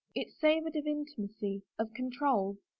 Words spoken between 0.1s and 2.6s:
It savored of inti macy, of control.